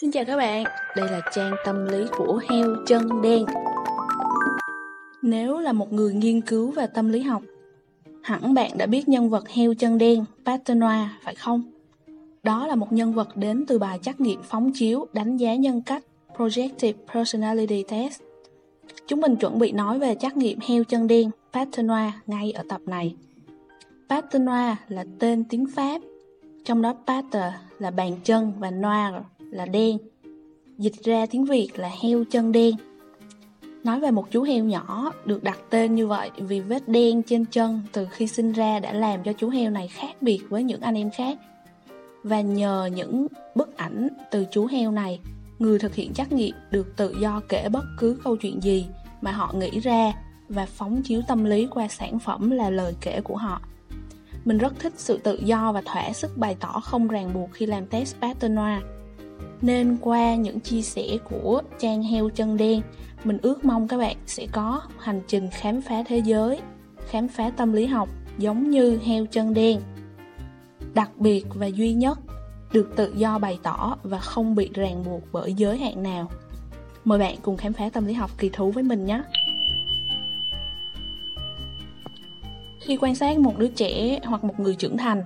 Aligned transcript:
Xin 0.00 0.10
chào 0.10 0.24
các 0.24 0.36
bạn, 0.36 0.64
đây 0.96 1.10
là 1.10 1.20
trang 1.32 1.54
tâm 1.64 1.86
lý 1.86 2.04
của 2.18 2.40
heo 2.50 2.76
chân 2.86 3.22
đen. 3.22 3.44
Nếu 5.22 5.58
là 5.58 5.72
một 5.72 5.92
người 5.92 6.14
nghiên 6.14 6.40
cứu 6.40 6.70
về 6.70 6.86
tâm 6.94 7.08
lý 7.08 7.20
học, 7.22 7.42
hẳn 8.22 8.54
bạn 8.54 8.70
đã 8.78 8.86
biết 8.86 9.08
nhân 9.08 9.30
vật 9.30 9.48
heo 9.48 9.74
chân 9.74 9.98
đen 9.98 10.24
Paternoa, 10.44 11.18
phải 11.22 11.34
không? 11.34 11.62
Đó 12.42 12.66
là 12.66 12.74
một 12.74 12.92
nhân 12.92 13.12
vật 13.12 13.36
đến 13.36 13.64
từ 13.68 13.78
bài 13.78 13.98
trắc 14.02 14.20
nghiệm 14.20 14.42
phóng 14.42 14.70
chiếu 14.74 15.06
đánh 15.12 15.36
giá 15.36 15.54
nhân 15.54 15.82
cách 15.82 16.02
Projective 16.36 16.94
Personality 17.14 17.84
Test. 17.88 18.20
Chúng 19.06 19.20
mình 19.20 19.36
chuẩn 19.36 19.58
bị 19.58 19.72
nói 19.72 19.98
về 19.98 20.14
trắc 20.14 20.36
nghiệm 20.36 20.58
heo 20.68 20.84
chân 20.84 21.06
đen 21.06 21.30
Paternoa 21.52 22.12
ngay 22.26 22.52
ở 22.52 22.62
tập 22.68 22.80
này. 22.86 23.14
Paternoa 24.08 24.76
là 24.88 25.04
tên 25.18 25.44
tiếng 25.44 25.66
Pháp, 25.74 26.00
trong 26.64 26.82
đó 26.82 26.94
Pater 27.06 27.52
là 27.78 27.90
bàn 27.90 28.12
chân 28.24 28.52
và 28.58 28.70
Noir 28.70 29.14
là 29.50 29.66
đen. 29.66 29.98
Dịch 30.78 31.04
ra 31.04 31.26
tiếng 31.26 31.44
Việt 31.44 31.68
là 31.74 31.90
heo 32.02 32.24
chân 32.30 32.52
đen. 32.52 32.74
Nói 33.84 34.00
về 34.00 34.10
một 34.10 34.30
chú 34.30 34.42
heo 34.42 34.64
nhỏ 34.64 35.12
được 35.24 35.42
đặt 35.42 35.58
tên 35.70 35.94
như 35.94 36.06
vậy 36.06 36.30
vì 36.36 36.60
vết 36.60 36.88
đen 36.88 37.22
trên 37.22 37.44
chân 37.44 37.80
từ 37.92 38.06
khi 38.10 38.26
sinh 38.26 38.52
ra 38.52 38.80
đã 38.80 38.92
làm 38.92 39.22
cho 39.22 39.32
chú 39.32 39.48
heo 39.48 39.70
này 39.70 39.88
khác 39.88 40.12
biệt 40.20 40.40
với 40.48 40.62
những 40.62 40.80
anh 40.80 40.94
em 40.94 41.10
khác. 41.10 41.38
Và 42.22 42.40
nhờ 42.40 42.90
những 42.94 43.26
bức 43.54 43.76
ảnh 43.76 44.08
từ 44.30 44.46
chú 44.50 44.66
heo 44.66 44.90
này, 44.90 45.20
người 45.58 45.78
thực 45.78 45.94
hiện 45.94 46.12
trắc 46.12 46.32
nghiệm 46.32 46.54
được 46.70 46.96
tự 46.96 47.14
do 47.20 47.40
kể 47.48 47.68
bất 47.68 47.84
cứ 47.98 48.16
câu 48.24 48.36
chuyện 48.36 48.62
gì 48.62 48.86
mà 49.20 49.32
họ 49.32 49.54
nghĩ 49.58 49.80
ra 49.80 50.12
và 50.48 50.66
phóng 50.66 51.02
chiếu 51.02 51.22
tâm 51.28 51.44
lý 51.44 51.66
qua 51.70 51.88
sản 51.88 52.18
phẩm 52.18 52.50
là 52.50 52.70
lời 52.70 52.94
kể 53.00 53.20
của 53.20 53.36
họ. 53.36 53.60
Mình 54.44 54.58
rất 54.58 54.78
thích 54.78 54.92
sự 54.96 55.18
tự 55.18 55.40
do 55.44 55.72
và 55.72 55.82
thỏa 55.84 56.12
sức 56.12 56.38
bày 56.38 56.56
tỏ 56.60 56.80
không 56.84 57.08
ràng 57.08 57.30
buộc 57.34 57.52
khi 57.52 57.66
làm 57.66 57.86
test 57.86 58.16
Paternois 58.20 58.82
nên 59.62 59.96
qua 60.00 60.34
những 60.34 60.60
chia 60.60 60.82
sẻ 60.82 61.06
của 61.24 61.62
trang 61.78 62.02
heo 62.02 62.28
chân 62.28 62.56
đen, 62.56 62.82
mình 63.24 63.38
ước 63.42 63.64
mong 63.64 63.88
các 63.88 63.96
bạn 63.96 64.16
sẽ 64.26 64.46
có 64.52 64.82
hành 64.98 65.20
trình 65.26 65.48
khám 65.52 65.82
phá 65.82 66.02
thế 66.06 66.18
giới, 66.18 66.60
khám 67.08 67.28
phá 67.28 67.50
tâm 67.50 67.72
lý 67.72 67.86
học 67.86 68.08
giống 68.38 68.70
như 68.70 68.98
heo 69.04 69.26
chân 69.26 69.54
đen. 69.54 69.80
Đặc 70.94 71.10
biệt 71.16 71.44
và 71.54 71.66
duy 71.66 71.92
nhất, 71.92 72.18
được 72.72 72.92
tự 72.96 73.12
do 73.16 73.38
bày 73.38 73.58
tỏ 73.62 73.96
và 74.02 74.18
không 74.18 74.54
bị 74.54 74.70
ràng 74.74 75.04
buộc 75.04 75.22
bởi 75.32 75.54
giới 75.54 75.78
hạn 75.78 76.02
nào. 76.02 76.30
Mời 77.04 77.18
bạn 77.18 77.36
cùng 77.42 77.56
khám 77.56 77.72
phá 77.72 77.88
tâm 77.92 78.06
lý 78.06 78.12
học 78.12 78.30
kỳ 78.38 78.48
thú 78.48 78.70
với 78.70 78.82
mình 78.82 79.06
nhé! 79.06 79.22
Khi 82.80 82.96
quan 83.00 83.14
sát 83.14 83.38
một 83.38 83.58
đứa 83.58 83.68
trẻ 83.68 84.20
hoặc 84.24 84.44
một 84.44 84.60
người 84.60 84.74
trưởng 84.74 84.96
thành, 84.96 85.24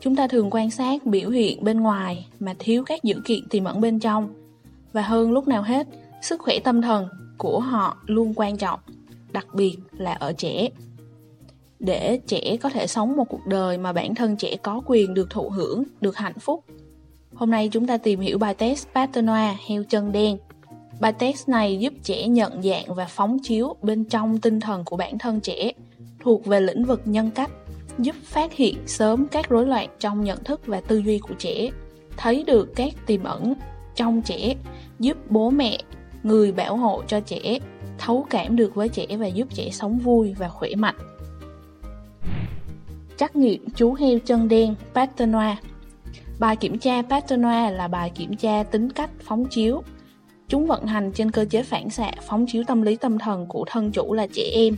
Chúng 0.00 0.16
ta 0.16 0.26
thường 0.26 0.48
quan 0.50 0.70
sát 0.70 1.06
biểu 1.06 1.30
hiện 1.30 1.64
bên 1.64 1.80
ngoài 1.80 2.26
mà 2.40 2.54
thiếu 2.58 2.82
các 2.86 3.04
dữ 3.04 3.20
kiện 3.24 3.48
tiềm 3.48 3.64
ẩn 3.64 3.80
bên 3.80 3.98
trong. 3.98 4.28
Và 4.92 5.02
hơn 5.02 5.32
lúc 5.32 5.48
nào 5.48 5.62
hết, 5.62 5.86
sức 6.22 6.40
khỏe 6.40 6.58
tâm 6.64 6.82
thần 6.82 7.08
của 7.38 7.60
họ 7.60 7.96
luôn 8.06 8.32
quan 8.36 8.56
trọng, 8.56 8.80
đặc 9.32 9.46
biệt 9.54 9.76
là 9.92 10.12
ở 10.12 10.32
trẻ. 10.32 10.68
Để 11.78 12.20
trẻ 12.26 12.56
có 12.56 12.68
thể 12.68 12.86
sống 12.86 13.16
một 13.16 13.24
cuộc 13.24 13.46
đời 13.46 13.78
mà 13.78 13.92
bản 13.92 14.14
thân 14.14 14.36
trẻ 14.36 14.56
có 14.62 14.82
quyền 14.86 15.14
được 15.14 15.30
thụ 15.30 15.48
hưởng, 15.48 15.82
được 16.00 16.16
hạnh 16.16 16.38
phúc. 16.38 16.64
Hôm 17.34 17.50
nay 17.50 17.68
chúng 17.72 17.86
ta 17.86 17.96
tìm 17.96 18.20
hiểu 18.20 18.38
bài 18.38 18.54
test 18.54 18.86
Paternois 18.94 19.56
heo 19.66 19.84
chân 19.84 20.12
đen. 20.12 20.38
Bài 21.00 21.12
test 21.12 21.48
này 21.48 21.78
giúp 21.78 21.92
trẻ 22.02 22.28
nhận 22.28 22.62
dạng 22.62 22.94
và 22.94 23.04
phóng 23.04 23.38
chiếu 23.42 23.76
bên 23.82 24.04
trong 24.04 24.38
tinh 24.38 24.60
thần 24.60 24.84
của 24.84 24.96
bản 24.96 25.18
thân 25.18 25.40
trẻ, 25.40 25.72
thuộc 26.24 26.46
về 26.46 26.60
lĩnh 26.60 26.84
vực 26.84 27.00
nhân 27.04 27.30
cách 27.30 27.50
giúp 27.98 28.16
phát 28.24 28.52
hiện 28.52 28.76
sớm 28.86 29.26
các 29.28 29.48
rối 29.48 29.66
loạn 29.66 29.88
trong 29.98 30.24
nhận 30.24 30.44
thức 30.44 30.66
và 30.66 30.80
tư 30.80 30.98
duy 30.98 31.18
của 31.18 31.34
trẻ, 31.38 31.70
thấy 32.16 32.44
được 32.46 32.72
các 32.76 32.92
tiềm 33.06 33.24
ẩn 33.24 33.54
trong 33.94 34.22
trẻ, 34.22 34.54
giúp 34.98 35.16
bố 35.30 35.50
mẹ, 35.50 35.78
người 36.22 36.52
bảo 36.52 36.76
hộ 36.76 37.02
cho 37.06 37.20
trẻ 37.20 37.58
thấu 37.98 38.26
cảm 38.30 38.56
được 38.56 38.74
với 38.74 38.88
trẻ 38.88 39.06
và 39.18 39.26
giúp 39.26 39.48
trẻ 39.54 39.70
sống 39.70 39.98
vui 39.98 40.34
và 40.38 40.48
khỏe 40.48 40.70
mạnh. 40.74 40.96
Trắc 43.16 43.36
nghiệm 43.36 43.70
chú 43.70 43.94
heo 43.94 44.18
chân 44.18 44.48
đen 44.48 44.74
Paternois 44.94 45.58
Bài 46.38 46.56
kiểm 46.56 46.78
tra 46.78 47.02
Paternois 47.02 47.72
là 47.72 47.88
bài 47.88 48.10
kiểm 48.14 48.36
tra 48.36 48.62
tính 48.62 48.90
cách 48.90 49.10
phóng 49.20 49.44
chiếu. 49.50 49.82
Chúng 50.48 50.66
vận 50.66 50.86
hành 50.86 51.12
trên 51.12 51.30
cơ 51.30 51.44
chế 51.44 51.62
phản 51.62 51.90
xạ 51.90 52.10
phóng 52.28 52.46
chiếu 52.46 52.62
tâm 52.66 52.82
lý 52.82 52.96
tâm 52.96 53.18
thần 53.18 53.46
của 53.46 53.64
thân 53.66 53.92
chủ 53.92 54.12
là 54.12 54.26
trẻ 54.32 54.42
em, 54.52 54.76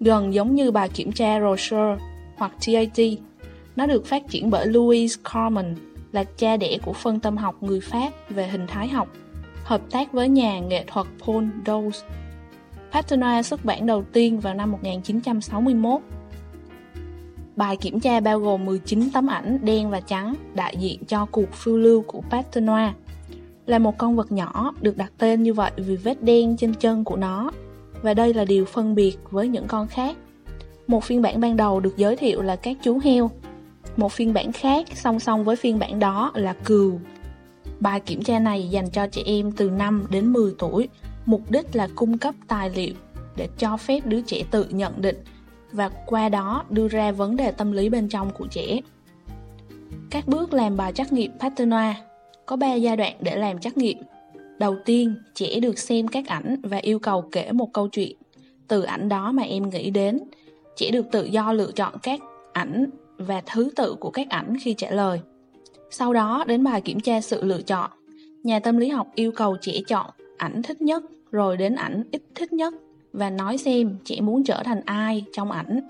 gần 0.00 0.34
giống 0.34 0.54
như 0.54 0.70
bài 0.70 0.88
kiểm 0.88 1.12
tra 1.12 1.40
Rocher 1.40 2.00
hoặc 2.38 2.52
TAT. 2.66 2.98
Nó 3.76 3.86
được 3.86 4.06
phát 4.06 4.22
triển 4.28 4.50
bởi 4.50 4.66
Louis 4.66 5.18
Carman, 5.32 5.74
là 6.12 6.24
cha 6.24 6.56
đẻ 6.56 6.78
của 6.82 6.92
phân 6.92 7.20
tâm 7.20 7.36
học 7.36 7.62
người 7.62 7.80
Pháp 7.80 8.10
về 8.30 8.48
hình 8.48 8.66
thái 8.66 8.88
học, 8.88 9.08
hợp 9.64 9.80
tác 9.90 10.12
với 10.12 10.28
nhà 10.28 10.60
nghệ 10.60 10.84
thuật 10.86 11.06
Paul 11.26 11.44
Dawes. 11.64 12.02
Paternoa 12.92 13.42
xuất 13.42 13.64
bản 13.64 13.86
đầu 13.86 14.04
tiên 14.12 14.40
vào 14.40 14.54
năm 14.54 14.72
1961. 14.72 16.00
Bài 17.56 17.76
kiểm 17.76 18.00
tra 18.00 18.20
bao 18.20 18.38
gồm 18.38 18.64
19 18.64 19.10
tấm 19.10 19.26
ảnh 19.26 19.58
đen 19.62 19.90
và 19.90 20.00
trắng 20.00 20.34
đại 20.54 20.76
diện 20.76 21.04
cho 21.04 21.26
cuộc 21.26 21.52
phiêu 21.52 21.76
lưu 21.76 22.02
của 22.02 22.20
Paternoa, 22.30 22.94
Là 23.66 23.78
một 23.78 23.98
con 23.98 24.16
vật 24.16 24.32
nhỏ 24.32 24.74
được 24.80 24.96
đặt 24.96 25.12
tên 25.18 25.42
như 25.42 25.54
vậy 25.54 25.70
vì 25.76 25.96
vết 25.96 26.22
đen 26.22 26.56
trên 26.56 26.74
chân 26.74 27.04
của 27.04 27.16
nó, 27.16 27.50
và 28.02 28.14
đây 28.14 28.34
là 28.34 28.44
điều 28.44 28.64
phân 28.64 28.94
biệt 28.94 29.18
với 29.30 29.48
những 29.48 29.66
con 29.66 29.86
khác 29.86 30.16
một 30.88 31.04
phiên 31.04 31.22
bản 31.22 31.40
ban 31.40 31.56
đầu 31.56 31.80
được 31.80 31.96
giới 31.96 32.16
thiệu 32.16 32.42
là 32.42 32.56
các 32.56 32.76
chú 32.82 32.98
heo. 33.04 33.30
Một 33.96 34.12
phiên 34.12 34.32
bản 34.32 34.52
khác 34.52 34.86
song 34.94 35.20
song 35.20 35.44
với 35.44 35.56
phiên 35.56 35.78
bản 35.78 35.98
đó 35.98 36.32
là 36.34 36.52
cừu. 36.52 37.00
Bài 37.80 38.00
kiểm 38.00 38.22
tra 38.22 38.38
này 38.38 38.68
dành 38.68 38.90
cho 38.90 39.06
trẻ 39.06 39.22
em 39.24 39.52
từ 39.52 39.70
5 39.70 40.06
đến 40.10 40.32
10 40.32 40.54
tuổi, 40.58 40.88
mục 41.26 41.50
đích 41.50 41.76
là 41.76 41.88
cung 41.94 42.18
cấp 42.18 42.34
tài 42.48 42.70
liệu 42.70 42.94
để 43.36 43.48
cho 43.58 43.76
phép 43.76 44.06
đứa 44.06 44.20
trẻ 44.20 44.42
tự 44.50 44.66
nhận 44.70 45.02
định 45.02 45.16
và 45.72 45.88
qua 45.88 46.28
đó 46.28 46.64
đưa 46.70 46.88
ra 46.88 47.12
vấn 47.12 47.36
đề 47.36 47.50
tâm 47.50 47.72
lý 47.72 47.88
bên 47.88 48.08
trong 48.08 48.30
của 48.30 48.46
trẻ. 48.46 48.80
Các 50.10 50.28
bước 50.28 50.52
làm 50.52 50.76
bài 50.76 50.92
trắc 50.92 51.12
nghiệm 51.12 51.30
Paternoa 51.40 51.94
có 52.46 52.56
3 52.56 52.74
giai 52.74 52.96
đoạn 52.96 53.16
để 53.20 53.36
làm 53.36 53.58
trắc 53.58 53.76
nghiệm. 53.76 53.98
Đầu 54.58 54.76
tiên, 54.84 55.14
trẻ 55.34 55.60
được 55.60 55.78
xem 55.78 56.08
các 56.08 56.26
ảnh 56.26 56.56
và 56.62 56.76
yêu 56.76 56.98
cầu 56.98 57.28
kể 57.32 57.52
một 57.52 57.72
câu 57.72 57.88
chuyện. 57.88 58.16
Từ 58.68 58.82
ảnh 58.82 59.08
đó 59.08 59.32
mà 59.32 59.42
em 59.42 59.70
nghĩ 59.70 59.90
đến, 59.90 60.18
chỉ 60.78 60.90
được 60.90 61.06
tự 61.12 61.24
do 61.24 61.52
lựa 61.52 61.72
chọn 61.72 61.92
các 62.02 62.20
ảnh 62.52 62.86
và 63.16 63.42
thứ 63.46 63.70
tự 63.76 63.94
của 64.00 64.10
các 64.10 64.28
ảnh 64.28 64.56
khi 64.60 64.74
trả 64.74 64.90
lời. 64.90 65.20
Sau 65.90 66.12
đó 66.12 66.44
đến 66.46 66.64
bài 66.64 66.80
kiểm 66.80 67.00
tra 67.00 67.20
sự 67.20 67.44
lựa 67.44 67.62
chọn, 67.62 67.90
nhà 68.42 68.60
tâm 68.60 68.76
lý 68.76 68.88
học 68.88 69.08
yêu 69.14 69.32
cầu 69.32 69.56
trẻ 69.60 69.72
chọn 69.88 70.06
ảnh 70.36 70.62
thích 70.62 70.82
nhất 70.82 71.02
rồi 71.30 71.56
đến 71.56 71.74
ảnh 71.74 72.02
ít 72.10 72.22
thích 72.34 72.52
nhất 72.52 72.74
và 73.12 73.30
nói 73.30 73.58
xem 73.58 73.96
trẻ 74.04 74.20
muốn 74.20 74.44
trở 74.44 74.62
thành 74.64 74.80
ai 74.84 75.24
trong 75.32 75.50
ảnh 75.50 75.80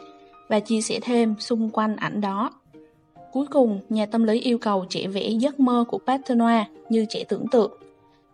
và 0.48 0.60
chia 0.60 0.80
sẻ 0.80 0.98
thêm 1.02 1.34
xung 1.38 1.70
quanh 1.70 1.96
ảnh 1.96 2.20
đó. 2.20 2.50
Cuối 3.32 3.46
cùng, 3.46 3.80
nhà 3.88 4.06
tâm 4.06 4.24
lý 4.24 4.40
yêu 4.40 4.58
cầu 4.58 4.84
trẻ 4.88 5.06
vẽ 5.06 5.28
giấc 5.28 5.60
mơ 5.60 5.84
của 5.88 5.98
Paternois 6.06 6.66
như 6.88 7.06
trẻ 7.08 7.24
tưởng 7.28 7.46
tượng. 7.52 7.72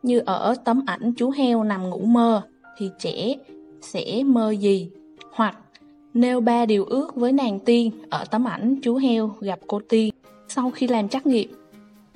Như 0.02 0.18
ở 0.18 0.54
tấm 0.64 0.82
ảnh 0.86 1.12
chú 1.16 1.30
heo 1.30 1.64
nằm 1.64 1.90
ngủ 1.90 1.98
mơ 1.98 2.42
thì 2.78 2.90
trẻ 2.98 3.34
sẽ 3.80 4.22
mơ 4.24 4.50
gì 4.50 4.90
hoặc 5.32 5.56
nêu 6.14 6.40
ba 6.40 6.66
điều 6.66 6.84
ước 6.84 7.16
với 7.16 7.32
nàng 7.32 7.60
tiên 7.60 7.90
ở 8.10 8.24
tấm 8.24 8.48
ảnh 8.48 8.80
chú 8.82 8.96
heo 8.96 9.36
gặp 9.40 9.58
cô 9.66 9.80
tiên. 9.88 10.14
Sau 10.48 10.70
khi 10.70 10.88
làm 10.88 11.08
trắc 11.08 11.26
nghiệm, 11.26 11.52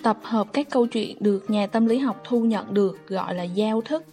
tập 0.02 0.18
hợp 0.22 0.52
các 0.52 0.70
câu 0.70 0.86
chuyện 0.86 1.16
được 1.20 1.50
nhà 1.50 1.66
tâm 1.66 1.86
lý 1.86 1.98
học 1.98 2.22
thu 2.24 2.40
nhận 2.40 2.74
được 2.74 3.08
gọi 3.08 3.34
là 3.34 3.42
giao 3.42 3.80
thức. 3.80 4.04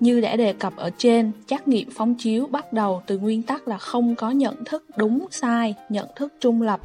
Như 0.00 0.20
đã 0.20 0.36
đề 0.36 0.52
cập 0.52 0.76
ở 0.76 0.90
trên, 0.98 1.32
trắc 1.46 1.68
nghiệm 1.68 1.90
phóng 1.90 2.14
chiếu 2.14 2.46
bắt 2.46 2.72
đầu 2.72 3.02
từ 3.06 3.18
nguyên 3.18 3.42
tắc 3.42 3.68
là 3.68 3.78
không 3.78 4.14
có 4.14 4.30
nhận 4.30 4.64
thức 4.64 4.84
đúng 4.96 5.26
sai, 5.30 5.74
nhận 5.88 6.08
thức 6.16 6.32
trung 6.40 6.62
lập, 6.62 6.80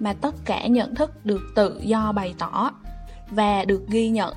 mà 0.00 0.12
tất 0.12 0.34
cả 0.44 0.66
nhận 0.66 0.94
thức 0.94 1.26
được 1.26 1.42
tự 1.54 1.80
do 1.84 2.12
bày 2.12 2.34
tỏ 2.38 2.70
và 3.30 3.64
được 3.64 3.82
ghi 3.88 4.08
nhận. 4.08 4.34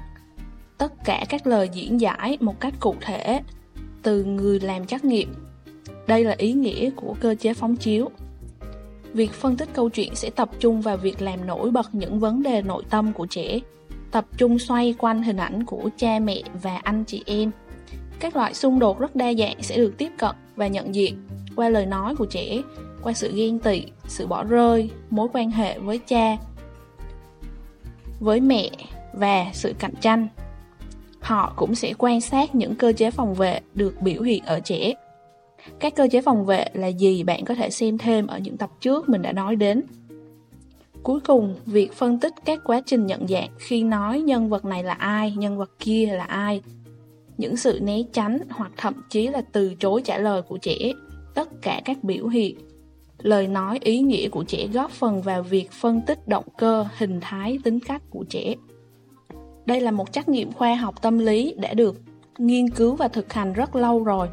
Tất 0.77 0.93
cả 1.05 1.25
các 1.29 1.47
lời 1.47 1.69
diễn 1.73 2.01
giải 2.01 2.37
một 2.41 2.59
cách 2.59 2.73
cụ 2.79 2.95
thể 3.01 3.41
từ 4.03 4.23
người 4.23 4.59
làm 4.59 4.85
trắc 4.85 5.05
nghiệm 5.05 5.33
đây 6.07 6.23
là 6.23 6.35
ý 6.37 6.53
nghĩa 6.53 6.89
của 6.95 7.15
cơ 7.19 7.35
chế 7.35 7.53
phóng 7.53 7.75
chiếu. 7.75 8.09
Việc 9.13 9.31
phân 9.31 9.57
tích 9.57 9.69
câu 9.73 9.89
chuyện 9.89 10.15
sẽ 10.15 10.29
tập 10.29 10.49
trung 10.59 10.81
vào 10.81 10.97
việc 10.97 11.21
làm 11.21 11.47
nổi 11.47 11.71
bật 11.71 11.95
những 11.95 12.19
vấn 12.19 12.43
đề 12.43 12.61
nội 12.61 12.83
tâm 12.89 13.13
của 13.13 13.25
trẻ, 13.25 13.59
tập 14.11 14.25
trung 14.37 14.59
xoay 14.59 14.95
quanh 14.97 15.23
hình 15.23 15.37
ảnh 15.37 15.65
của 15.65 15.89
cha 15.97 16.19
mẹ 16.19 16.41
và 16.61 16.77
anh 16.77 17.03
chị 17.03 17.23
em. 17.25 17.51
Các 18.19 18.35
loại 18.35 18.53
xung 18.53 18.79
đột 18.79 18.99
rất 18.99 19.15
đa 19.15 19.33
dạng 19.33 19.63
sẽ 19.63 19.77
được 19.77 19.93
tiếp 19.97 20.11
cận 20.17 20.35
và 20.55 20.67
nhận 20.67 20.95
diện 20.95 21.27
qua 21.55 21.69
lời 21.69 21.85
nói 21.85 22.15
của 22.15 22.25
trẻ, 22.25 22.61
qua 23.03 23.13
sự 23.13 23.31
ghen 23.35 23.59
tị, 23.59 23.83
sự 24.07 24.27
bỏ 24.27 24.43
rơi, 24.43 24.89
mối 25.09 25.27
quan 25.33 25.51
hệ 25.51 25.79
với 25.79 25.97
cha, 25.97 26.37
với 28.19 28.39
mẹ 28.39 28.69
và 29.13 29.45
sự 29.53 29.73
cạnh 29.79 29.93
tranh. 30.01 30.27
Họ 31.19 31.53
cũng 31.55 31.75
sẽ 31.75 31.93
quan 31.97 32.21
sát 32.21 32.55
những 32.55 32.75
cơ 32.75 32.93
chế 32.93 33.11
phòng 33.11 33.33
vệ 33.33 33.59
được 33.73 34.01
biểu 34.01 34.21
hiện 34.21 34.43
ở 34.45 34.59
trẻ 34.59 34.93
các 35.79 35.95
cơ 35.95 36.07
chế 36.11 36.21
phòng 36.21 36.45
vệ 36.45 36.65
là 36.73 36.87
gì 36.87 37.23
bạn 37.23 37.45
có 37.45 37.55
thể 37.55 37.69
xem 37.69 37.97
thêm 37.97 38.27
ở 38.27 38.39
những 38.39 38.57
tập 38.57 38.69
trước 38.81 39.09
mình 39.09 39.21
đã 39.21 39.31
nói 39.31 39.55
đến. 39.55 39.81
Cuối 41.03 41.19
cùng, 41.19 41.55
việc 41.65 41.93
phân 41.93 42.19
tích 42.19 42.33
các 42.45 42.59
quá 42.63 42.81
trình 42.85 43.05
nhận 43.05 43.27
dạng 43.27 43.49
khi 43.57 43.83
nói 43.83 44.21
nhân 44.21 44.49
vật 44.49 44.65
này 44.65 44.83
là 44.83 44.93
ai, 44.93 45.33
nhân 45.37 45.57
vật 45.57 45.71
kia 45.79 46.09
là 46.11 46.23
ai, 46.23 46.61
những 47.37 47.57
sự 47.57 47.79
né 47.83 47.97
tránh 48.13 48.39
hoặc 48.49 48.71
thậm 48.77 48.93
chí 49.09 49.27
là 49.27 49.41
từ 49.51 49.73
chối 49.79 50.01
trả 50.05 50.17
lời 50.17 50.41
của 50.41 50.57
trẻ, 50.57 50.77
tất 51.33 51.49
cả 51.61 51.81
các 51.85 52.03
biểu 52.03 52.27
hiện, 52.27 52.57
lời 53.17 53.47
nói 53.47 53.79
ý 53.81 53.99
nghĩa 53.99 54.29
của 54.29 54.43
trẻ 54.43 54.67
góp 54.73 54.91
phần 54.91 55.21
vào 55.21 55.43
việc 55.43 55.71
phân 55.71 56.01
tích 56.01 56.27
động 56.27 56.45
cơ, 56.57 56.85
hình 56.97 57.19
thái, 57.21 57.59
tính 57.63 57.79
cách 57.79 58.01
của 58.09 58.25
trẻ. 58.29 58.55
Đây 59.65 59.81
là 59.81 59.91
một 59.91 60.13
trắc 60.13 60.29
nghiệm 60.29 60.51
khoa 60.51 60.75
học 60.75 61.01
tâm 61.01 61.19
lý 61.19 61.53
đã 61.57 61.73
được 61.73 61.95
nghiên 62.37 62.69
cứu 62.69 62.95
và 62.95 63.07
thực 63.07 63.33
hành 63.33 63.53
rất 63.53 63.75
lâu 63.75 64.03
rồi. 64.03 64.27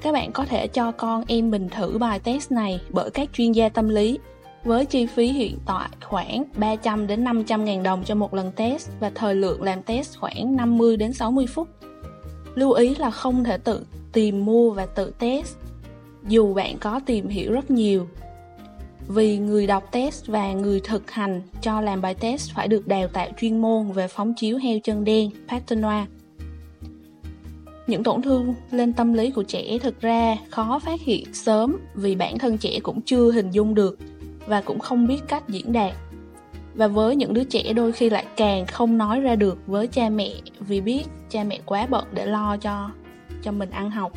Các 0.00 0.12
bạn 0.12 0.32
có 0.32 0.44
thể 0.44 0.66
cho 0.66 0.92
con 0.92 1.24
em 1.28 1.50
mình 1.50 1.68
thử 1.68 1.98
bài 1.98 2.18
test 2.18 2.52
này 2.52 2.80
bởi 2.90 3.10
các 3.10 3.28
chuyên 3.32 3.52
gia 3.52 3.68
tâm 3.68 3.88
lý. 3.88 4.18
Với 4.64 4.86
chi 4.86 5.06
phí 5.06 5.26
hiện 5.26 5.58
tại 5.66 5.88
khoảng 6.02 6.44
300 6.56 7.06
đến 7.06 7.24
500 7.24 7.64
ngàn 7.64 7.82
đồng 7.82 8.04
cho 8.04 8.14
một 8.14 8.34
lần 8.34 8.52
test 8.52 8.90
và 9.00 9.10
thời 9.14 9.34
lượng 9.34 9.62
làm 9.62 9.82
test 9.82 10.18
khoảng 10.18 10.56
50 10.56 10.96
đến 10.96 11.12
60 11.12 11.46
phút. 11.46 11.68
Lưu 12.54 12.72
ý 12.72 12.94
là 12.94 13.10
không 13.10 13.44
thể 13.44 13.58
tự 13.58 13.86
tìm 14.12 14.44
mua 14.44 14.70
và 14.70 14.86
tự 14.86 15.12
test 15.18 15.56
dù 16.28 16.54
bạn 16.54 16.78
có 16.78 17.00
tìm 17.06 17.28
hiểu 17.28 17.52
rất 17.52 17.70
nhiều. 17.70 18.08
Vì 19.08 19.38
người 19.38 19.66
đọc 19.66 19.84
test 19.90 20.26
và 20.26 20.52
người 20.52 20.80
thực 20.80 21.10
hành 21.10 21.42
cho 21.62 21.80
làm 21.80 22.00
bài 22.00 22.14
test 22.14 22.54
phải 22.54 22.68
được 22.68 22.86
đào 22.86 23.08
tạo 23.08 23.28
chuyên 23.40 23.62
môn 23.62 23.92
về 23.92 24.08
phóng 24.08 24.34
chiếu 24.34 24.58
heo 24.58 24.78
chân 24.84 25.04
đen, 25.04 25.30
Patenoir 25.48 26.08
những 27.86 28.02
tổn 28.02 28.22
thương 28.22 28.54
lên 28.70 28.92
tâm 28.92 29.12
lý 29.12 29.30
của 29.30 29.42
trẻ 29.42 29.78
thực 29.78 30.00
ra 30.00 30.36
khó 30.50 30.78
phát 30.78 31.00
hiện 31.00 31.34
sớm 31.34 31.76
vì 31.94 32.14
bản 32.14 32.38
thân 32.38 32.58
trẻ 32.58 32.78
cũng 32.82 33.00
chưa 33.02 33.32
hình 33.32 33.50
dung 33.50 33.74
được 33.74 33.98
và 34.46 34.60
cũng 34.60 34.78
không 34.78 35.06
biết 35.06 35.20
cách 35.28 35.48
diễn 35.48 35.72
đạt. 35.72 35.92
Và 36.74 36.86
với 36.88 37.16
những 37.16 37.34
đứa 37.34 37.44
trẻ 37.44 37.72
đôi 37.72 37.92
khi 37.92 38.10
lại 38.10 38.26
càng 38.36 38.66
không 38.66 38.98
nói 38.98 39.20
ra 39.20 39.36
được 39.36 39.58
với 39.66 39.86
cha 39.86 40.08
mẹ 40.08 40.30
vì 40.60 40.80
biết 40.80 41.04
cha 41.30 41.44
mẹ 41.44 41.60
quá 41.66 41.86
bận 41.90 42.04
để 42.12 42.26
lo 42.26 42.56
cho 42.56 42.90
cho 43.42 43.52
mình 43.52 43.70
ăn 43.70 43.90
học. 43.90 44.12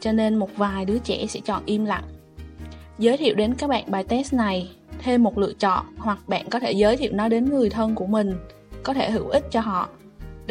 Cho 0.00 0.12
nên 0.12 0.36
một 0.36 0.50
vài 0.56 0.84
đứa 0.84 0.98
trẻ 0.98 1.26
sẽ 1.28 1.40
chọn 1.40 1.62
im 1.66 1.84
lặng 1.84 2.04
giới 3.00 3.16
thiệu 3.16 3.34
đến 3.34 3.54
các 3.54 3.70
bạn 3.70 3.84
bài 3.86 4.04
test 4.04 4.34
này, 4.34 4.70
thêm 4.98 5.22
một 5.22 5.38
lựa 5.38 5.52
chọn 5.52 5.86
hoặc 5.98 6.18
bạn 6.28 6.48
có 6.50 6.60
thể 6.60 6.72
giới 6.72 6.96
thiệu 6.96 7.12
nó 7.14 7.28
đến 7.28 7.50
người 7.50 7.70
thân 7.70 7.94
của 7.94 8.06
mình, 8.06 8.34
có 8.82 8.94
thể 8.94 9.10
hữu 9.10 9.28
ích 9.28 9.44
cho 9.50 9.60
họ 9.60 9.88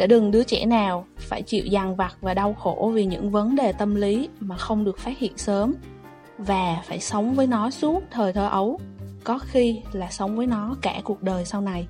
để 0.00 0.06
đừng 0.06 0.30
đứa 0.30 0.44
trẻ 0.44 0.66
nào 0.66 1.06
phải 1.16 1.42
chịu 1.42 1.64
dằn 1.66 1.96
vặt 1.96 2.16
và 2.20 2.34
đau 2.34 2.54
khổ 2.54 2.90
vì 2.94 3.04
những 3.04 3.30
vấn 3.30 3.56
đề 3.56 3.72
tâm 3.72 3.94
lý 3.94 4.28
mà 4.40 4.56
không 4.56 4.84
được 4.84 4.98
phát 4.98 5.18
hiện 5.18 5.32
sớm. 5.36 5.74
Và 6.38 6.82
phải 6.86 7.00
sống 7.00 7.34
với 7.34 7.46
nó 7.46 7.70
suốt 7.70 8.02
thời 8.10 8.32
thơ 8.32 8.48
ấu, 8.48 8.80
có 9.24 9.38
khi 9.38 9.82
là 9.92 10.10
sống 10.10 10.36
với 10.36 10.46
nó 10.46 10.76
cả 10.82 11.00
cuộc 11.04 11.22
đời 11.22 11.44
sau 11.44 11.60
này. 11.60 11.86